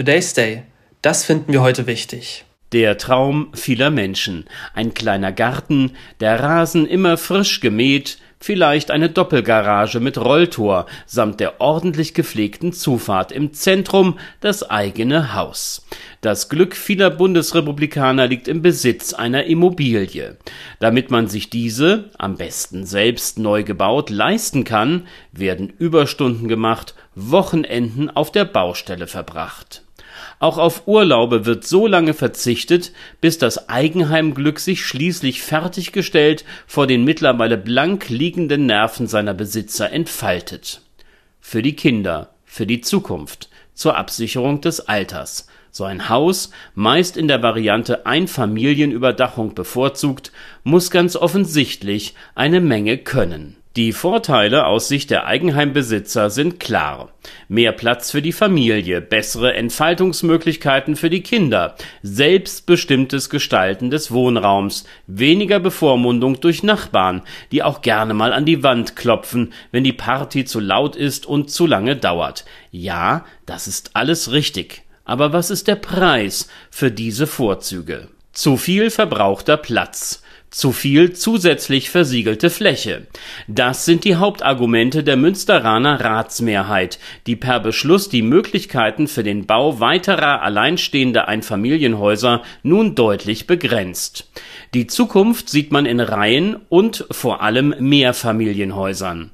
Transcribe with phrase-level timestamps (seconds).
[0.00, 0.62] Today's Day.
[1.02, 2.46] Das finden wir heute wichtig.
[2.72, 4.46] Der Traum vieler Menschen.
[4.72, 11.60] Ein kleiner Garten, der Rasen immer frisch gemäht, vielleicht eine Doppelgarage mit Rolltor samt der
[11.60, 15.86] ordentlich gepflegten Zufahrt im Zentrum das eigene Haus.
[16.22, 20.38] Das Glück vieler Bundesrepublikaner liegt im Besitz einer Immobilie.
[20.78, 28.08] Damit man sich diese, am besten selbst neu gebaut, leisten kann, werden Überstunden gemacht, Wochenenden
[28.08, 29.82] auf der Baustelle verbracht.
[30.40, 37.04] Auch auf Urlaube wird so lange verzichtet, bis das Eigenheimglück sich schließlich fertiggestellt vor den
[37.04, 40.80] mittlerweile blank liegenden Nerven seiner Besitzer entfaltet.
[41.40, 45.46] Für die Kinder, für die Zukunft, zur Absicherung des Alters.
[45.70, 50.32] So ein Haus, meist in der Variante Einfamilienüberdachung bevorzugt,
[50.64, 57.10] muss ganz offensichtlich eine Menge können die Vorteile aus Sicht der Eigenheimbesitzer sind klar.
[57.46, 65.60] Mehr Platz für die Familie, bessere Entfaltungsmöglichkeiten für die Kinder, selbstbestimmtes Gestalten des Wohnraums, weniger
[65.60, 67.22] Bevormundung durch Nachbarn,
[67.52, 71.52] die auch gerne mal an die Wand klopfen, wenn die Party zu laut ist und
[71.52, 72.44] zu lange dauert.
[72.72, 74.82] Ja, das ist alles richtig.
[75.04, 78.08] Aber was ist der Preis für diese Vorzüge?
[78.32, 80.19] Zu viel verbrauchter Platz
[80.50, 83.06] zu viel zusätzlich versiegelte Fläche.
[83.46, 89.80] Das sind die Hauptargumente der Münsteraner Ratsmehrheit, die per Beschluss die Möglichkeiten für den Bau
[89.80, 94.28] weiterer alleinstehender Einfamilienhäuser nun deutlich begrenzt.
[94.74, 99.30] Die Zukunft sieht man in Reihen und vor allem Mehrfamilienhäusern.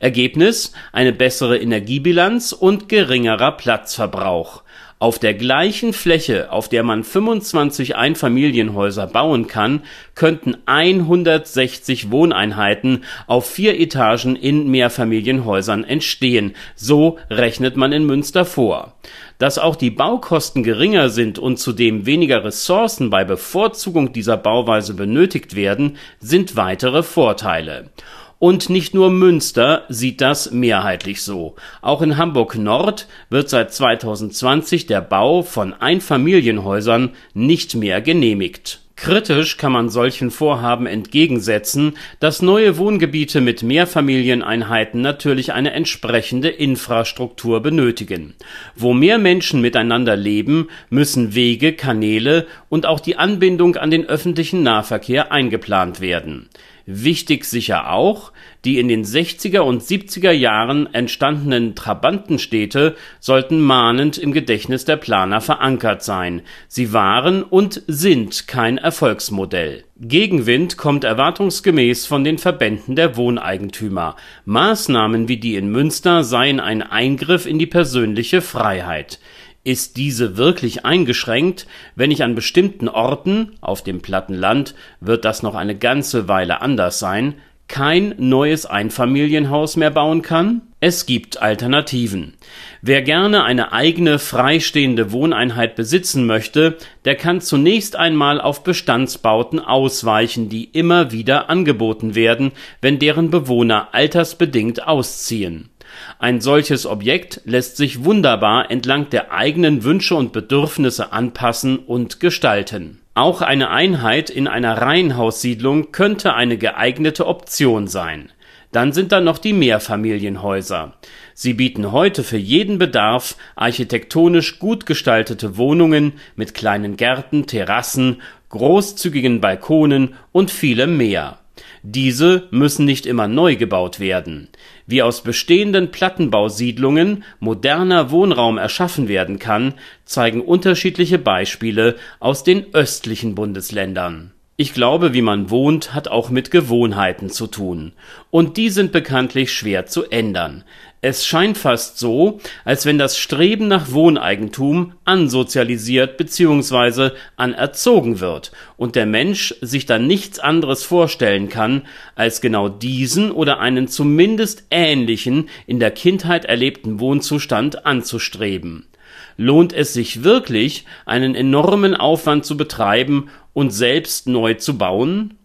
[0.00, 4.62] Ergebnis eine bessere Energiebilanz und geringerer Platzverbrauch
[5.04, 9.82] auf der gleichen Fläche, auf der man 25 Einfamilienhäuser bauen kann,
[10.14, 16.54] könnten 160 Wohneinheiten auf vier Etagen in Mehrfamilienhäusern entstehen.
[16.74, 18.94] So rechnet man in Münster vor.
[19.36, 25.54] Dass auch die Baukosten geringer sind und zudem weniger Ressourcen bei Bevorzugung dieser Bauweise benötigt
[25.54, 27.90] werden, sind weitere Vorteile.
[28.38, 31.54] Und nicht nur Münster sieht das mehrheitlich so.
[31.82, 38.80] Auch in Hamburg Nord wird seit 2020 der Bau von Einfamilienhäusern nicht mehr genehmigt.
[38.96, 47.60] Kritisch kann man solchen Vorhaben entgegensetzen, dass neue Wohngebiete mit Mehrfamilieneinheiten natürlich eine entsprechende Infrastruktur
[47.60, 48.34] benötigen.
[48.76, 54.62] Wo mehr Menschen miteinander leben, müssen Wege, Kanäle und auch die Anbindung an den öffentlichen
[54.62, 56.48] Nahverkehr eingeplant werden.
[56.86, 58.30] Wichtig sicher auch,
[58.66, 65.40] die in den 60er und 70er Jahren entstandenen Trabantenstädte sollten mahnend im Gedächtnis der Planer
[65.40, 66.42] verankert sein.
[66.68, 69.84] Sie waren und sind kein Erfolgsmodell.
[69.98, 74.16] Gegenwind kommt erwartungsgemäß von den Verbänden der Wohneigentümer.
[74.44, 79.20] Maßnahmen wie die in Münster seien ein Eingriff in die persönliche Freiheit.
[79.66, 81.66] Ist diese wirklich eingeschränkt,
[81.96, 86.60] wenn ich an bestimmten Orten, auf dem platten Land wird das noch eine ganze Weile
[86.60, 87.36] anders sein,
[87.66, 90.60] kein neues Einfamilienhaus mehr bauen kann?
[90.80, 92.34] Es gibt Alternativen.
[92.82, 96.76] Wer gerne eine eigene freistehende Wohneinheit besitzen möchte,
[97.06, 102.52] der kann zunächst einmal auf Bestandsbauten ausweichen, die immer wieder angeboten werden,
[102.82, 105.70] wenn deren Bewohner altersbedingt ausziehen.
[106.18, 113.00] Ein solches Objekt lässt sich wunderbar entlang der eigenen Wünsche und Bedürfnisse anpassen und gestalten.
[113.14, 118.30] Auch eine Einheit in einer Reihenhaussiedlung könnte eine geeignete Option sein.
[118.72, 120.94] Dann sind da noch die Mehrfamilienhäuser.
[121.32, 129.40] Sie bieten heute für jeden Bedarf architektonisch gut gestaltete Wohnungen mit kleinen Gärten, Terrassen, großzügigen
[129.40, 131.38] Balkonen und vielem mehr
[131.86, 134.48] diese müssen nicht immer neu gebaut werden.
[134.86, 139.74] Wie aus bestehenden Plattenbausiedlungen moderner Wohnraum erschaffen werden kann,
[140.06, 146.52] zeigen unterschiedliche Beispiele aus den östlichen Bundesländern ich glaube, wie man wohnt, hat auch mit
[146.52, 147.92] Gewohnheiten zu tun.
[148.30, 150.62] Und die sind bekanntlich schwer zu ändern.
[151.00, 157.10] Es scheint fast so, als wenn das Streben nach Wohneigentum ansozialisiert bzw.
[157.36, 161.82] anerzogen wird und der Mensch sich dann nichts anderes vorstellen kann,
[162.14, 168.86] als genau diesen oder einen zumindest ähnlichen in der Kindheit erlebten Wohnzustand anzustreben
[169.36, 175.38] lohnt es sich wirklich, einen enormen Aufwand zu betreiben und selbst neu zu bauen?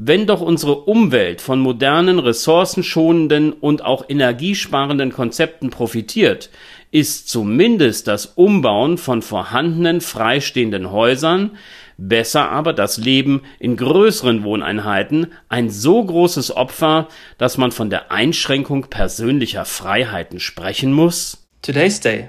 [0.00, 6.50] Wenn doch unsere Umwelt von modernen, ressourcenschonenden und auch energiesparenden Konzepten profitiert,
[6.92, 11.56] ist zumindest das Umbauen von vorhandenen freistehenden Häusern,
[11.96, 18.12] besser aber das Leben in größeren Wohneinheiten ein so großes Opfer, dass man von der
[18.12, 21.48] Einschränkung persönlicher Freiheiten sprechen muss?
[21.60, 22.28] Today's Day